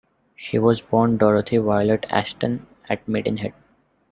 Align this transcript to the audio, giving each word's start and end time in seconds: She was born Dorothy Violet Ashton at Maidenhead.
She 0.35 0.57
was 0.57 0.81
born 0.81 1.17
Dorothy 1.17 1.57
Violet 1.57 2.07
Ashton 2.09 2.65
at 2.89 3.07
Maidenhead. 3.07 3.53